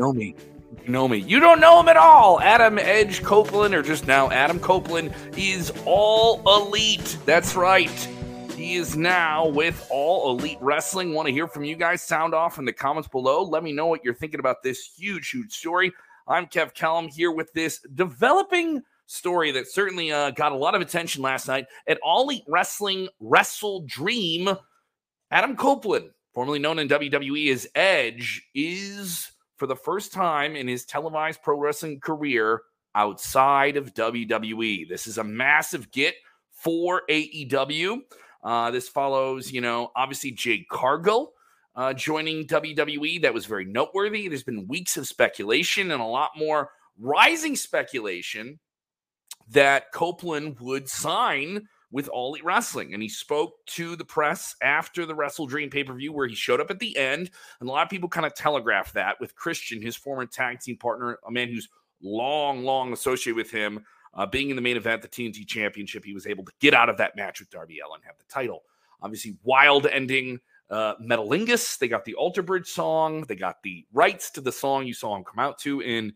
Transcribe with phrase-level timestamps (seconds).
[0.00, 0.34] know me.
[0.86, 1.18] You know me.
[1.18, 2.40] You don't know him at all.
[2.40, 7.18] Adam Edge Copeland, or just now Adam Copeland, is all elite.
[7.26, 7.90] That's right.
[8.56, 11.12] He is now with All Elite Wrestling.
[11.12, 12.02] Want to hear from you guys?
[12.02, 13.42] Sound off in the comments below.
[13.42, 15.92] Let me know what you're thinking about this huge, huge story.
[16.26, 20.80] I'm Kev Kellam here with this developing story that certainly uh, got a lot of
[20.80, 24.48] attention last night at All Elite Wrestling Wrestle Dream.
[25.30, 30.86] Adam Copeland, formerly known in WWE as Edge, is for the first time in his
[30.86, 32.62] televised pro wrestling career
[32.94, 34.88] outside of WWE.
[34.88, 36.14] This is a massive get
[36.50, 37.98] for AEW.
[38.42, 41.34] Uh, this follows, you know, obviously Jade Cargill
[41.76, 43.20] uh, joining WWE.
[43.20, 44.28] That was very noteworthy.
[44.28, 48.60] There's been weeks of speculation and a lot more rising speculation
[49.50, 52.94] that Copeland would sign with All Elite Wrestling.
[52.94, 56.34] And he spoke to the press after the Wrestle Dream pay per view, where he
[56.34, 57.30] showed up at the end.
[57.60, 60.76] And a lot of people kind of telegraphed that with Christian, his former tag team
[60.76, 61.68] partner, a man who's
[62.02, 66.04] long, long associated with him, uh, being in the main event, the TNT Championship.
[66.04, 68.62] He was able to get out of that match with Darby Allin, have the title.
[69.02, 70.40] Obviously, wild ending.
[70.68, 73.22] Uh, Metalingus, they got the Alter Bridge song.
[73.22, 76.12] They got the rights to the song you saw him come out to in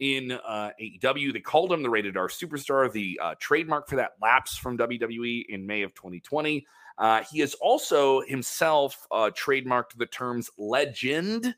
[0.00, 1.32] in uh, AEW.
[1.32, 2.90] They called him the Rated R Superstar.
[2.92, 6.66] The uh, trademark for that lapsed from WWE in May of 2020.
[6.98, 11.54] Uh, he has also himself uh, trademarked the terms legend,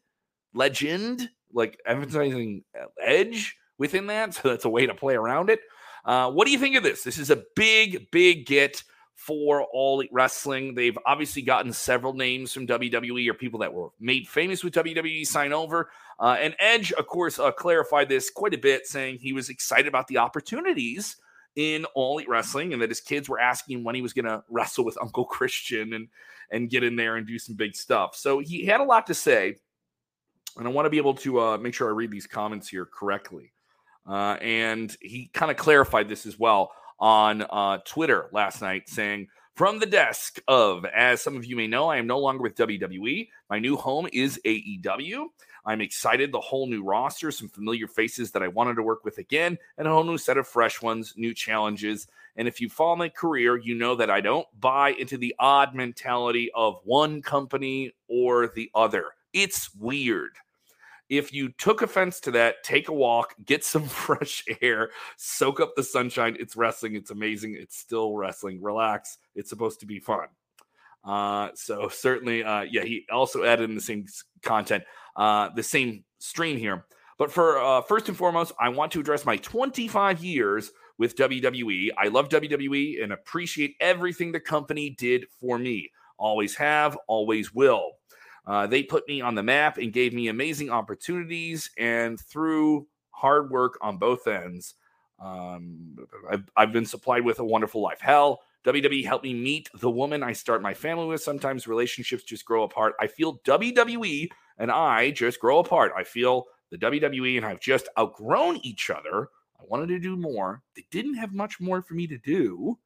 [0.55, 2.65] legend, like emphasizing
[3.01, 4.35] edge within that.
[4.43, 5.61] So that's a way to play around it.
[6.05, 7.03] Uh, what do you think of this?
[7.03, 8.83] This is a big, big get
[9.19, 10.75] for All Elite Wrestling.
[10.77, 15.27] They've obviously gotten several names from WWE or people that were made famous with WWE
[15.27, 15.91] sign over.
[16.21, 19.89] Uh, and Edge, of course, uh, clarified this quite a bit, saying he was excited
[19.89, 21.17] about the opportunities
[21.57, 24.45] in All Elite Wrestling and that his kids were asking when he was going to
[24.49, 26.09] wrestle with Uncle Christian and
[26.53, 28.15] and get in there and do some big stuff.
[28.15, 29.57] So he had a lot to say.
[30.57, 32.87] And I want to be able to uh, make sure I read these comments here
[32.87, 33.53] correctly.
[34.09, 39.29] Uh, and he kind of clarified this as well on uh, Twitter last night, saying,
[39.55, 42.57] From the desk of, as some of you may know, I am no longer with
[42.57, 43.29] WWE.
[43.51, 45.27] My new home is AEW.
[45.65, 46.33] I'm excited.
[46.33, 49.87] The whole new roster, some familiar faces that I wanted to work with again, and
[49.87, 52.07] a whole new set of fresh ones, new challenges.
[52.37, 55.75] And if you follow my career, you know that I don't buy into the odd
[55.75, 59.07] mentality of one company or the other.
[59.33, 60.33] It's weird.
[61.09, 65.75] If you took offense to that, take a walk, get some fresh air, soak up
[65.77, 66.37] the sunshine.
[66.39, 66.95] It's wrestling.
[66.95, 67.57] It's amazing.
[67.59, 68.61] It's still wrestling.
[68.63, 69.19] Relax.
[69.35, 70.29] It's supposed to be fun.
[71.05, 74.07] Uh, so certainly, uh, yeah, he also added in the same
[74.43, 74.85] content,
[75.17, 76.85] uh, the same stream here.
[77.19, 81.91] But for uh, first and foremost, I want to address my 25 years with WWE.
[81.97, 85.91] I love WWE and appreciate everything the company did for me.
[86.19, 87.93] Always have, always will.
[88.49, 91.71] Uh, they put me on the map and gave me amazing opportunities.
[91.77, 94.75] And through hard work on both ends,
[95.21, 95.99] um,
[96.31, 98.01] I've, I've, been supplied with a wonderful life.
[98.01, 101.21] Hell, WWE helped me meet the woman I start my family with.
[101.21, 102.95] Sometimes relationships just grow apart.
[102.99, 105.93] I feel WWE and I just grow apart.
[105.95, 109.29] I feel the WWE and I've just outgrown each other.
[109.61, 110.63] I wanted to do more.
[110.75, 112.79] They didn't have much more for me to do.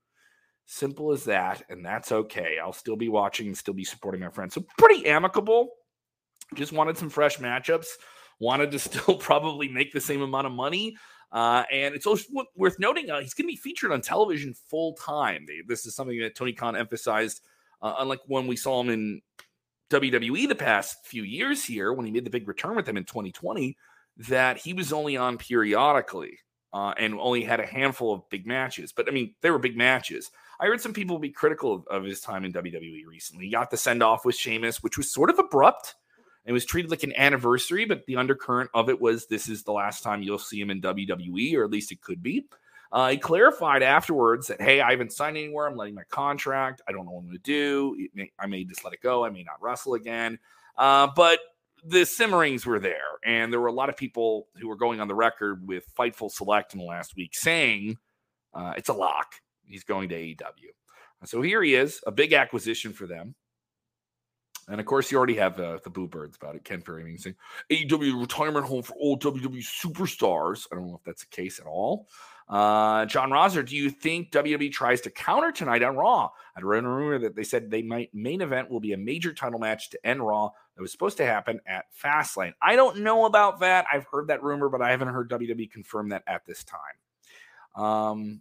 [0.73, 1.63] Simple as that.
[1.69, 2.57] And that's okay.
[2.59, 4.55] I'll still be watching and still be supporting my friends.
[4.55, 5.69] So pretty amicable.
[6.55, 7.89] Just wanted some fresh matchups.
[8.41, 10.97] Wanted to still probably make the same amount of money.
[11.31, 12.25] Uh, and it's also
[12.57, 15.45] worth noting uh, he's going to be featured on television full time.
[15.69, 17.43] This is something that Tony Khan emphasized,
[17.83, 19.21] uh, unlike when we saw him in
[19.91, 23.05] WWE the past few years here, when he made the big return with them in
[23.05, 23.77] 2020,
[24.29, 26.39] that he was only on periodically
[26.73, 28.93] uh, and only had a handful of big matches.
[28.93, 30.31] But I mean, they were big matches.
[30.59, 33.47] I heard some people be critical of, of his time in WWE recently.
[33.47, 35.97] He got the send off with Sheamus, which was sort of abrupt
[36.45, 39.73] and was treated like an anniversary, but the undercurrent of it was this is the
[39.73, 42.47] last time you'll see him in WWE, or at least it could be.
[42.91, 45.67] Uh, he clarified afterwards that, hey, I haven't signed anywhere.
[45.67, 46.83] I'm letting my contract.
[46.87, 48.09] I don't know what I'm going to do.
[48.15, 49.25] May, I may just let it go.
[49.25, 50.39] I may not wrestle again.
[50.77, 51.39] Uh, but
[51.85, 53.19] the simmerings were there.
[53.25, 56.31] And there were a lot of people who were going on the record with Fightful
[56.31, 57.99] Select in the last week saying
[58.55, 59.35] uh, it's a lock
[59.67, 60.71] he's going to AEW.
[61.25, 63.35] So here he is, a big acquisition for them.
[64.69, 66.65] And of course, you already have uh, the boo birds about it.
[66.65, 67.37] Ken Perry saying
[67.71, 70.67] AEW retirement home for old WWE superstars.
[70.71, 72.09] I don't know if that's the case at all.
[72.53, 76.29] Uh, John Rosser, do you think WWE tries to counter tonight on Raw?
[76.55, 79.33] I'd read a rumor that they said they might main event will be a major
[79.33, 82.53] title match to end Raw that was supposed to happen at Fastlane.
[82.61, 83.87] I don't know about that.
[83.91, 87.83] I've heard that rumor, but I haven't heard WWE confirm that at this time.
[87.83, 88.41] Um,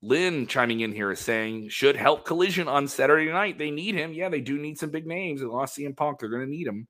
[0.00, 3.58] Lynn chiming in here is saying should help Collision on Saturday night.
[3.58, 4.12] They need him.
[4.12, 5.40] Yeah, they do need some big names.
[5.40, 6.20] They lost CM Punk.
[6.20, 6.86] They're going to need him.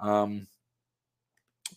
[0.00, 0.48] Um,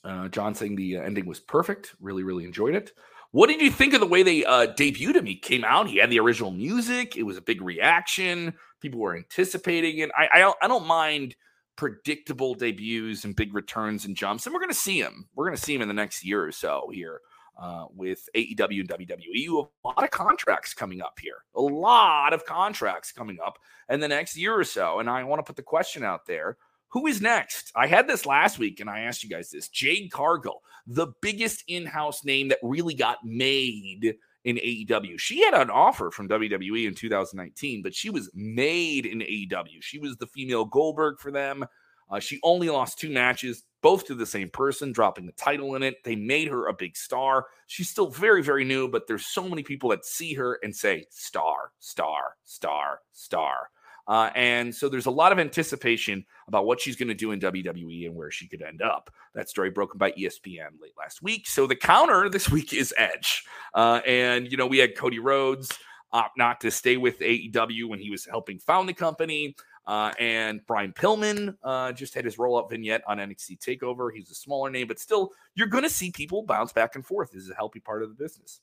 [0.04, 1.96] Uh, John saying the ending was perfect.
[2.00, 2.94] Really, really enjoyed it.
[3.32, 5.26] What did you think of the way they uh, debuted him?
[5.26, 7.16] He came out, he had the original music.
[7.16, 8.56] It was a big reaction.
[8.82, 10.10] People were anticipating it.
[10.18, 11.36] I, I, don't, I don't mind
[11.76, 15.28] predictable debuts and big returns and jumps, and we're going to see him.
[15.36, 17.22] We're going to see him in the next year or so here
[17.60, 19.20] uh, with AEW and WWE.
[19.34, 23.60] You a lot of contracts coming up here, a lot of contracts coming up
[23.90, 25.00] in the next year or so.
[25.00, 26.58] And I want to put the question out there
[26.90, 27.72] who is next?
[27.76, 31.64] I had this last week and I asked you guys this Jade Cargill, the biggest
[31.68, 34.16] in house name that really got made
[34.46, 35.20] in AEW.
[35.20, 39.82] She had an offer from WWE in 2019, but she was made in AEW.
[39.82, 41.66] She was the female Goldberg for them.
[42.10, 45.84] Uh, she only lost two matches, both to the same person, dropping the title in
[45.84, 46.04] it.
[46.04, 47.46] They made her a big star.
[47.68, 51.06] She's still very, very new, but there's so many people that see her and say,
[51.12, 53.70] star, star, star, star.
[54.10, 57.40] Uh, and so there's a lot of anticipation about what she's going to do in
[57.40, 59.12] WWE and where she could end up.
[59.36, 61.48] That story broken by ESPN late last week.
[61.48, 63.44] So the counter this week is Edge.
[63.76, 65.70] Uh, and, you know, we had Cody Rhodes
[66.12, 69.56] opt not to stay with AEW when he was helping found the company.
[69.86, 74.10] Uh, and Brian Pillman uh, just had his roll up vignette on NXT TakeOver.
[74.12, 77.32] He's a smaller name, but still, you're going to see people bounce back and forth.
[77.32, 78.62] This is a healthy part of the business.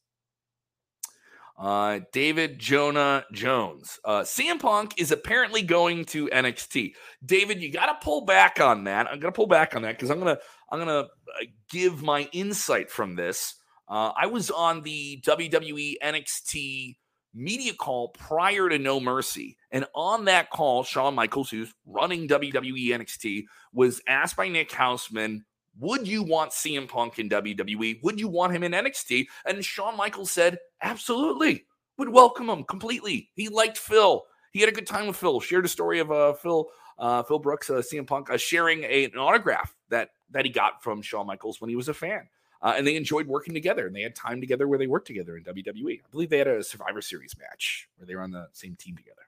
[1.59, 3.99] Uh, David Jonah Jones.
[4.05, 6.93] Uh, CM Punk is apparently going to NXT.
[7.25, 9.07] David, you got to pull back on that.
[9.07, 11.47] I'm going to pull back on that because I'm going to I'm going to uh,
[11.71, 13.55] give my insight from this.
[13.89, 16.97] Uh, I was on the WWE NXT
[17.33, 22.89] media call prior to No Mercy, and on that call, Shawn Michaels, who's running WWE
[22.89, 25.41] NXT, was asked by Nick Hausman
[25.79, 28.03] would you want CM Punk in WWE?
[28.03, 29.27] Would you want him in NXT?
[29.45, 31.67] And Shawn Michaels said, absolutely.
[31.99, 33.31] Would welcome him completely.
[33.35, 34.25] He liked Phil.
[34.53, 35.41] He had a good time with Phil.
[35.41, 36.69] Shared a story of uh, Phil
[36.99, 40.83] uh, Phil Brooks, uh, CM Punk, uh, sharing a, an autograph that that he got
[40.83, 42.29] from Shawn Michaels when he was a fan.
[42.63, 45.37] Uh, and they enjoyed working together and they had time together where they worked together
[45.37, 46.01] in WWE.
[46.01, 48.97] I believe they had a Survivor Series match where they were on the same team
[48.97, 49.23] together.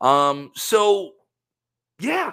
[0.00, 1.12] Um, so
[2.00, 2.32] yeah,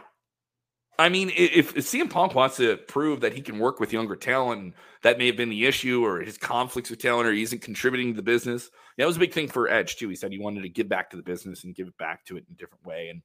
[0.99, 4.15] I mean, if, if CM Punk wants to prove that he can work with younger
[4.15, 7.63] talent, that may have been the issue, or his conflicts with talent, or he isn't
[7.63, 8.69] contributing to the business.
[8.97, 10.07] That was a big thing for Edge too.
[10.07, 12.37] He said he wanted to give back to the business and give it back to
[12.37, 13.21] it in a different way, and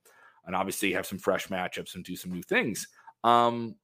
[0.47, 2.89] and obviously have some fresh matchups and do some new things.
[3.23, 3.75] Um,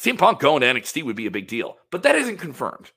[0.00, 2.90] CM Punk going to NXT would be a big deal, but that isn't confirmed.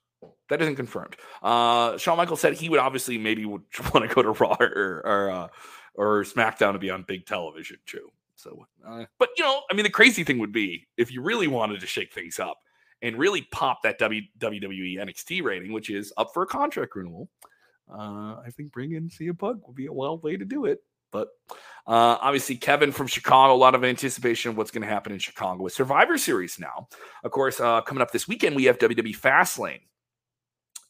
[0.49, 1.17] That isn't confirmed.
[1.41, 3.63] Uh, Shawn Michaels said he would obviously maybe would
[3.93, 5.47] want to go to Raw or or, uh,
[5.95, 8.09] or SmackDown to be on big television too.
[8.43, 11.47] So, uh, but you know, I mean, the crazy thing would be if you really
[11.47, 12.57] wanted to shake things up
[13.01, 17.29] and really pop that WWE NXT rating, which is up for a contract renewal.
[17.89, 20.79] Uh, I think bringing CM Punk would be a wild way to do it.
[21.11, 21.27] But
[21.85, 25.19] uh, obviously, Kevin from Chicago, a lot of anticipation of what's going to happen in
[25.19, 26.87] Chicago with Survivor Series now.
[27.23, 29.81] Of course, uh, coming up this weekend, we have WWE Fastlane.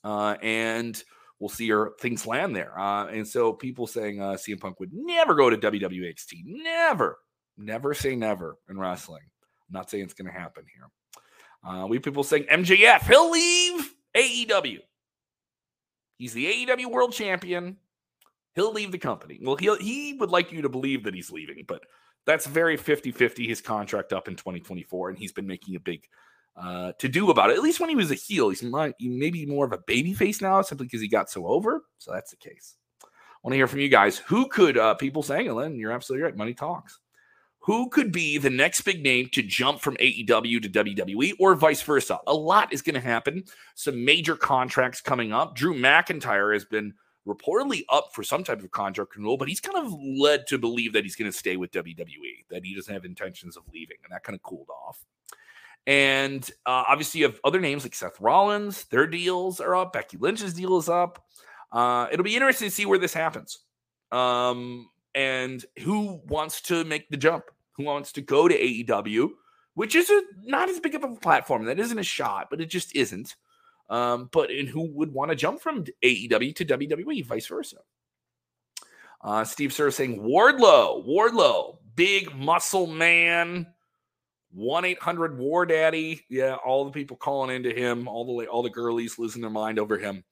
[0.04, 1.02] Uh, and
[1.40, 2.78] we'll see your things land there.
[2.80, 6.16] Uh, and so people saying uh, CM Punk would never go to WWE
[6.46, 7.20] never.
[7.58, 9.24] Never say never in wrestling.
[9.24, 10.90] I'm not saying it's going to happen here.
[11.66, 14.80] Uh, we people saying MJF, he'll leave AEW.
[16.18, 17.78] He's the AEW world champion.
[18.56, 19.40] He'll leave the company.
[19.42, 21.82] Well, he he would like you to believe that he's leaving, but
[22.26, 23.48] that's very 50 50.
[23.48, 26.06] His contract up in 2024, and he's been making a big
[26.56, 27.58] uh, to do about it.
[27.58, 30.62] At least when he was a heel, he's maybe more of a baby face now
[30.62, 31.84] simply because he got so over.
[31.98, 32.76] So that's the case.
[33.04, 33.08] I
[33.44, 34.20] want to hear from you guys.
[34.20, 36.38] Who could uh, people saying, Ellen, you're absolutely right.
[36.38, 37.00] Money talks
[37.64, 41.82] who could be the next big name to jump from AEW to WWE or vice
[41.82, 42.20] versa?
[42.28, 43.46] A lot is going to happen.
[43.76, 45.56] Some major contracts coming up.
[45.56, 46.94] Drew McIntyre has been
[47.26, 50.92] reportedly up for some type of contract renewal, but he's kind of led to believe
[50.92, 54.12] that he's going to stay with WWE, that he doesn't have intentions of leaving, and
[54.12, 55.06] that kind of cooled off.
[55.88, 59.94] And uh, obviously, you have other names like Seth Rollins, their deals are up.
[59.94, 61.26] Becky Lynch's deal is up.
[61.72, 63.60] Uh, it'll be interesting to see where this happens.
[64.12, 67.46] Um, and who wants to make the jump?
[67.74, 69.30] Who wants to go to AEW,
[69.74, 71.66] which is a, not as big of a platform.
[71.66, 73.36] That isn't a shot, but it just isn't.
[73.90, 77.78] Um, but and who would want to jump from AEW to WWE, vice versa?
[79.22, 83.68] Uh, Steve Sir saying Wardlow, Wardlow, big muscle man,
[84.52, 86.26] one eight hundred War Daddy.
[86.30, 89.80] Yeah, all the people calling into him, all the all the girlies losing their mind
[89.80, 90.24] over him.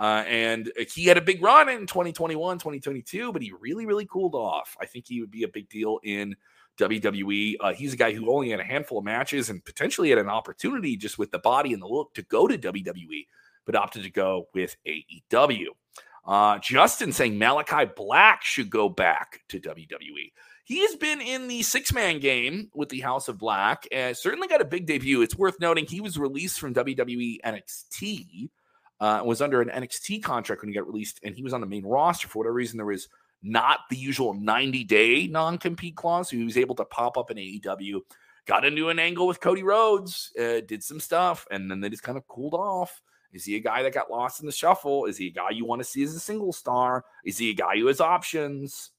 [0.00, 4.34] Uh, and he had a big run in 2021, 2022, but he really, really cooled
[4.34, 4.74] off.
[4.80, 6.34] I think he would be a big deal in
[6.78, 7.56] WWE.
[7.60, 10.30] Uh, he's a guy who only had a handful of matches and potentially had an
[10.30, 13.26] opportunity just with the body and the look to go to WWE,
[13.66, 15.66] but opted to go with AEW.
[16.24, 20.32] Uh, Justin saying Malachi Black should go back to WWE.
[20.64, 24.48] he has been in the six man game with the House of Black and certainly
[24.48, 25.20] got a big debut.
[25.20, 28.48] It's worth noting he was released from WWE NXT,
[29.00, 31.66] uh, was under an NXT contract when he got released, and he was on the
[31.66, 32.28] main roster.
[32.28, 33.08] For whatever reason, there was
[33.42, 36.30] not the usual 90 day non compete clause.
[36.30, 38.00] So he was able to pop up in AEW,
[38.46, 42.02] got into an angle with Cody Rhodes, uh, did some stuff, and then they just
[42.02, 43.00] kind of cooled off.
[43.32, 45.06] Is he a guy that got lost in the shuffle?
[45.06, 47.04] Is he a guy you want to see as a single star?
[47.24, 48.90] Is he a guy who has options?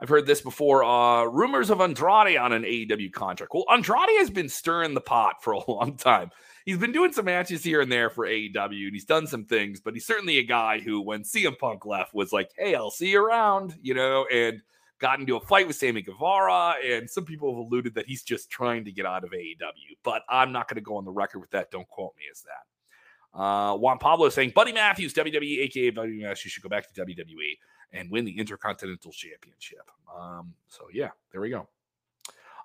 [0.00, 0.82] I've heard this before.
[0.82, 3.52] Uh, rumors of Andrade on an AEW contract.
[3.52, 6.30] Well, Andrade has been stirring the pot for a long time.
[6.64, 9.80] He's been doing some matches here and there for AEW, and he's done some things,
[9.80, 13.10] but he's certainly a guy who, when CM Punk left, was like, hey, I'll see
[13.10, 14.62] you around, you know, and
[15.00, 16.74] got into a fight with Sammy Guevara.
[16.84, 20.22] And some people have alluded that he's just trying to get out of AEW, but
[20.28, 21.70] I'm not going to go on the record with that.
[21.70, 23.38] Don't quote me as that.
[23.38, 27.04] Uh, Juan Pablo is saying, Buddy Matthews, WWE, aka Buddy Matthews, should go back to
[27.04, 27.56] WWE
[27.92, 29.90] and win the Intercontinental Championship.
[30.14, 31.68] Um, so yeah, there we go.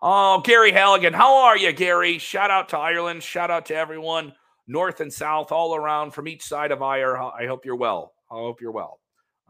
[0.01, 2.17] Oh, Gary Halligan, how are you, Gary?
[2.17, 3.23] Shout out to Ireland.
[3.23, 4.33] Shout out to everyone,
[4.67, 7.17] north and south, all around from each side of Ire.
[7.17, 8.13] I hope you're well.
[8.29, 8.99] I hope you're well.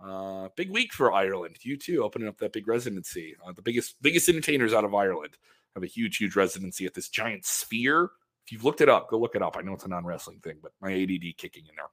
[0.01, 1.58] Uh, big week for Ireland.
[1.65, 3.36] U2, opening up that big residency.
[3.46, 5.38] Uh, the biggest biggest entertainers out of Ireland
[5.74, 8.12] have a huge, huge residency at this giant sphere
[8.46, 9.58] if you've looked it up, go look it up.
[9.58, 11.88] I know it's a non wrestling thing, but my ADD kicking in there.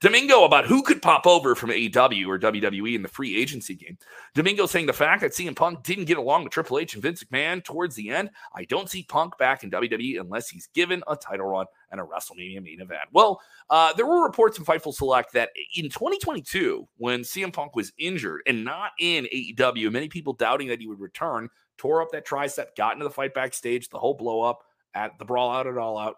[0.00, 3.98] Domingo about who could pop over from AEW or WWE in the free agency game.
[4.34, 7.24] Domingo saying the fact that CM Punk didn't get along with Triple H and Vince
[7.24, 11.16] McMahon towards the end, I don't see Punk back in WWE unless he's given a
[11.16, 13.08] title run and a WrestleMania main event.
[13.10, 17.92] Well, uh, there were reports in Fightful Select that in 2022, when CM Punk was
[17.98, 21.48] injured and not in AEW, many people doubting that he would return,
[21.78, 24.62] tore up that tricep, got into the fight backstage, the whole blow up
[24.96, 26.16] at the Brawl Out at All Out.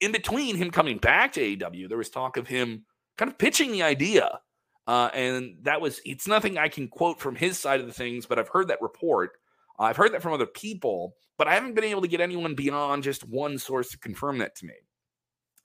[0.00, 2.84] In between him coming back to AEW, there was talk of him
[3.16, 4.40] kind of pitching the idea.
[4.86, 8.26] Uh, and that was, it's nothing I can quote from his side of the things,
[8.26, 9.32] but I've heard that report.
[9.78, 13.02] I've heard that from other people, but I haven't been able to get anyone beyond
[13.02, 14.74] just one source to confirm that to me.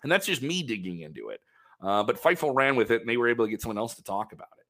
[0.04, 1.42] And that's just me digging into it.
[1.82, 4.04] Uh, but Fightful ran with it and they were able to get someone else to
[4.04, 4.66] talk about it.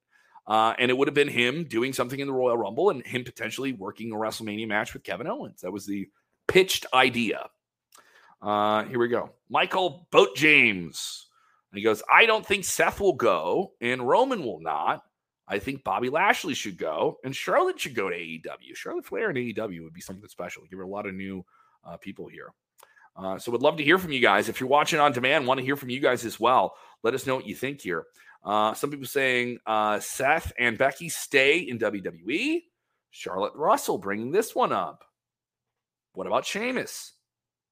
[0.48, 3.24] Uh, and it would have been him doing something in the Royal Rumble and him
[3.24, 5.62] potentially working a WrestleMania match with Kevin Owens.
[5.62, 6.08] That was the
[6.48, 7.50] pitched idea.
[8.42, 9.32] Uh, here we go.
[9.50, 11.28] Michael Boat James.
[11.72, 15.04] And he goes, I don't think Seth will go and Roman will not.
[15.48, 18.76] I think Bobby Lashley should go and Charlotte should go to AEW.
[18.76, 20.64] Charlotte Flair and AEW would be something special.
[20.70, 21.46] Give her a lot of new
[21.86, 22.54] uh, people here.
[23.16, 24.50] Uh, so would love to hear from you guys.
[24.50, 26.76] If you're watching on demand, want to hear from you guys as well.
[27.04, 28.06] Let us know what you think here.
[28.44, 32.64] Uh, some people saying uh, Seth and Becky stay in WWE.
[33.12, 35.04] Charlotte Russell bringing this one up.
[36.14, 37.14] What about Sheamus?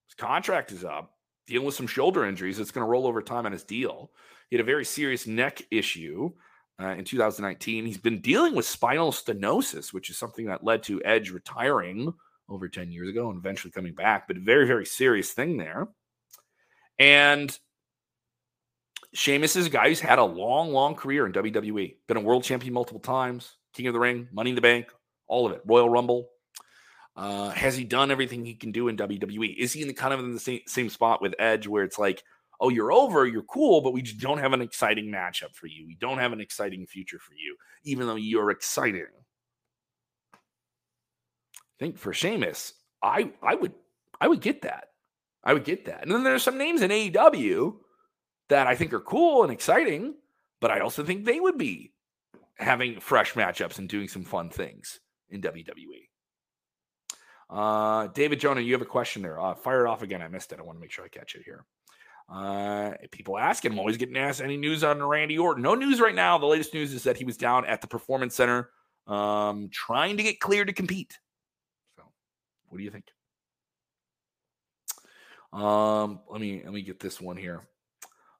[0.09, 1.13] His contract is up,
[1.47, 2.59] dealing with some shoulder injuries.
[2.59, 4.11] It's going to roll over time on his deal.
[4.49, 6.31] He had a very serious neck issue
[6.81, 7.85] uh, in 2019.
[7.85, 12.11] He's been dealing with spinal stenosis, which is something that led to Edge retiring
[12.49, 15.87] over 10 years ago and eventually coming back, but very, very serious thing there.
[16.97, 17.55] And
[19.13, 22.43] Sheamus is a guy who's had a long, long career in WWE, been a world
[22.43, 24.91] champion multiple times, King of the Ring, Money in the Bank,
[25.27, 26.29] all of it, Royal Rumble.
[27.19, 29.53] Uh, has he done everything he can do in WWE?
[29.57, 31.99] Is he in the kind of in the same, same spot with Edge where it's
[31.99, 32.23] like,
[32.61, 35.85] oh, you're over, you're cool, but we just don't have an exciting matchup for you.
[35.85, 39.07] We don't have an exciting future for you, even though you're exciting.
[40.33, 40.37] I
[41.77, 42.71] think for Sheamus,
[43.03, 43.73] I I would
[44.21, 44.85] I would get that.
[45.43, 46.03] I would get that.
[46.03, 47.75] And then there's some names in AEW
[48.47, 50.15] that I think are cool and exciting,
[50.61, 51.91] but I also think they would be
[52.55, 56.08] having fresh matchups and doing some fun things in WWE.
[57.49, 59.39] Uh, David Jonah, you have a question there.
[59.39, 60.21] Uh, fire it off again.
[60.21, 60.59] I missed it.
[60.59, 61.65] I want to make sure I catch it here.
[62.31, 65.63] Uh, people asking, I'm always getting asked any news on Randy Orton.
[65.63, 66.37] No news right now.
[66.37, 68.69] The latest news is that he was down at the Performance Center
[69.07, 71.17] um, trying to get cleared to compete.
[71.97, 72.03] So,
[72.67, 73.05] what do you think?
[75.51, 77.67] Um, let me let me get this one here.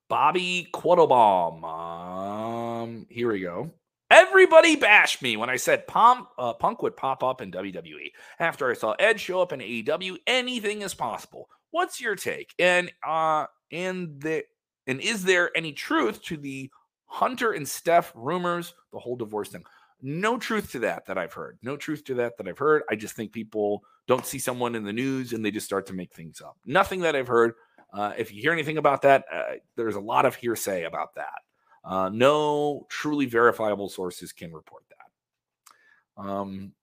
[0.08, 1.64] Bobby Quattlebaum.
[1.64, 3.72] Um, here we go.
[4.10, 8.12] Everybody bashed me when I said Punk, uh, Punk would pop up in WWE.
[8.40, 11.48] After I saw Edge show up in AEW, anything is possible.
[11.72, 12.56] What's your take?
[12.58, 14.46] And uh, and the
[14.88, 16.72] and is there any truth to the
[17.06, 19.64] Hunter and Steph rumors, the whole divorce thing?
[20.02, 21.60] No truth to that that I've heard.
[21.62, 22.84] No truth to that that I've heard.
[22.90, 25.94] I just think people don't see someone in the news and they just start to
[25.94, 26.58] make things up.
[26.66, 27.54] Nothing that I've heard.
[27.94, 31.42] Uh, if you hear anything about that, uh, there's a lot of hearsay about that.
[31.84, 36.24] Uh, no truly verifiable sources can report that.
[36.24, 36.74] Um,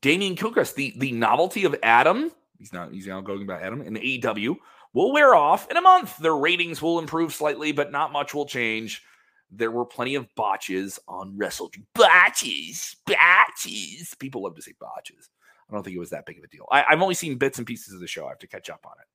[0.00, 4.20] Damian Kilchrist, the, the novelty of Adam, he's not he's now going about Adam the
[4.20, 4.56] AEW
[4.92, 6.16] will wear off in a month.
[6.18, 9.02] Their ratings will improve slightly, but not much will change.
[9.50, 14.14] there were plenty of botches on Wrestle botches, botches.
[14.18, 15.28] People love to say botches.
[15.68, 16.66] I don't think it was that big of a deal.
[16.70, 18.26] I, have only seen bits and pieces of the show.
[18.26, 19.08] I have to catch up on it.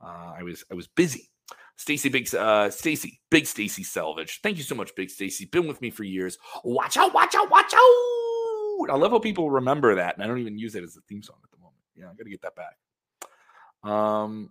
[0.00, 1.30] Uh, I was I was busy.
[1.76, 4.40] Stacy Big uh Stacy, Big Stacy Selvage.
[4.42, 5.46] Thank you so much, Big Stacy.
[5.46, 6.38] Been with me for years.
[6.64, 8.90] Watch out, watch out, watch out.
[8.90, 11.22] I love how people remember that, and I don't even use it as a theme
[11.22, 11.82] song at the moment.
[11.96, 13.90] Yeah, I gotta get that back.
[13.90, 14.50] Um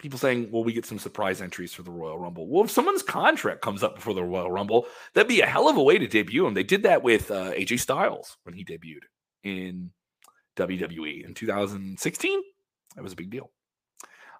[0.00, 2.48] people saying, well, we get some surprise entries for the Royal Rumble.
[2.48, 5.76] Well, if someone's contract comes up before the Royal Rumble, that'd be a hell of
[5.76, 6.54] a way to debut him.
[6.54, 9.04] They did that with uh, AJ Styles when he debuted
[9.44, 9.90] in
[10.56, 12.40] WWE in 2016.
[12.96, 13.50] That was a big deal.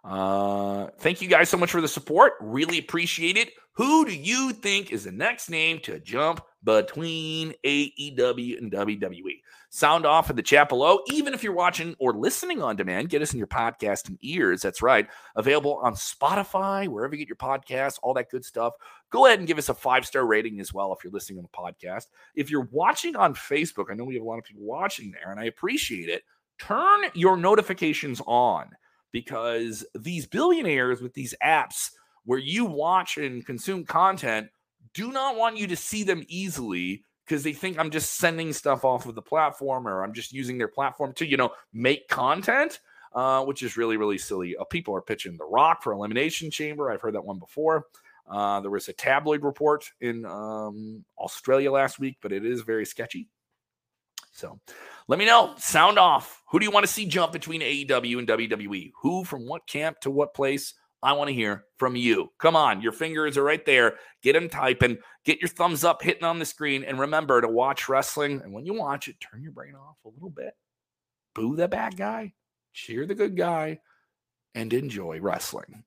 [0.03, 2.35] Uh, thank you guys so much for the support.
[2.41, 3.53] Really appreciate it.
[3.75, 9.41] Who do you think is the next name to jump between AEW and WWE?
[9.71, 11.01] Sound off in the chat below.
[11.07, 14.63] Even if you're watching or listening on demand, get us in your podcast and ears.
[14.63, 15.07] That's right.
[15.37, 18.75] Available on Spotify, wherever you get your podcasts, all that good stuff.
[19.11, 21.45] Go ahead and give us a five star rating as well if you're listening on
[21.51, 22.07] the podcast.
[22.35, 25.31] If you're watching on Facebook, I know we have a lot of people watching there,
[25.31, 26.25] and I appreciate it.
[26.59, 28.71] Turn your notifications on
[29.13, 31.91] because these billionaires with these apps
[32.25, 34.49] where you watch and consume content
[34.95, 38.85] do not want you to see them easily because they think I'm just sending stuff
[38.85, 42.81] off of the platform or I'm just using their platform to, you know, make content,
[43.15, 44.57] uh, which is really, really silly.
[44.57, 46.91] Uh, people are pitching The Rock for Elimination Chamber.
[46.91, 47.87] I've heard that one before.
[48.29, 52.85] Uh, there was a tabloid report in um, Australia last week, but it is very
[52.85, 53.29] sketchy.
[54.31, 54.59] So
[55.09, 55.55] let me know.
[55.59, 56.43] Sound off.
[56.51, 58.93] Who do you want to see jump between AEW and WWE?
[59.03, 60.75] Who from what camp to what place?
[61.03, 62.31] I want to hear from you.
[62.39, 63.95] Come on, your fingers are right there.
[64.23, 64.99] Get them typing.
[65.25, 66.85] Get your thumbs up hitting on the screen.
[66.85, 68.43] And remember to watch wrestling.
[68.43, 70.53] And when you watch it, turn your brain off a little bit.
[71.35, 72.35] Boo the bad guy,
[72.75, 73.81] cheer the good guy,
[74.55, 75.85] and enjoy wrestling.